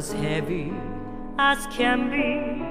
[0.00, 0.72] I'm as heavy
[1.38, 2.64] as can be.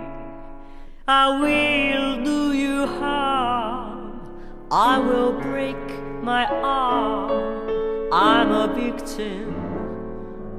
[1.08, 4.20] I will do you harm.
[4.72, 5.78] I will break
[6.24, 7.70] my arm.
[8.12, 9.54] I'm a victim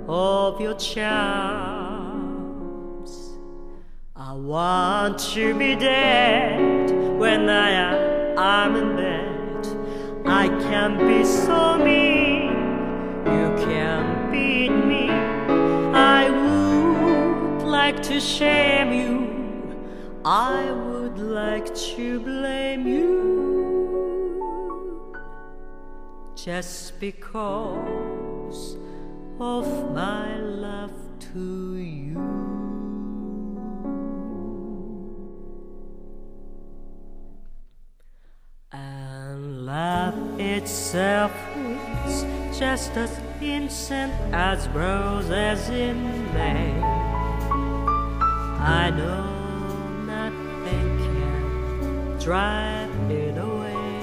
[0.08, 1.10] of your charms.
[4.14, 7.70] I want to be dead when I
[8.36, 9.66] am in bed.
[10.24, 12.52] I can be so mean,
[13.26, 14.09] you can
[17.90, 24.36] like to shame you, I would like to blame you
[26.36, 28.76] just because
[29.40, 30.92] of my love
[31.32, 32.16] to you.
[38.70, 41.32] And love itself
[42.06, 42.24] is
[42.56, 47.09] just as innocent as roses in May.
[48.62, 49.24] I know
[50.04, 54.02] nothing can drive it away.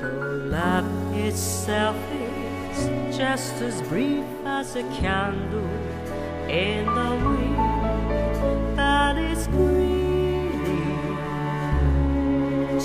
[0.00, 5.68] Though love itself is just as brief as a candle
[6.48, 10.84] in the wind that is greedy,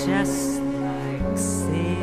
[0.04, 1.96] just like sin.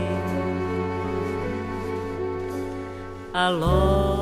[3.34, 4.17] Alone,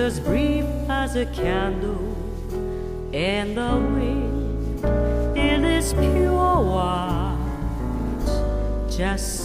[0.00, 2.16] as brief as a candle
[3.12, 4.84] in the wind.
[5.36, 7.36] It is pure white,
[8.88, 9.39] just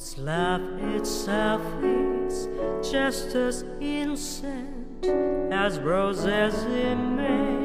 [0.00, 0.62] Cause love
[0.94, 2.48] itself is
[2.90, 5.04] just as innocent
[5.52, 7.59] as roses in May.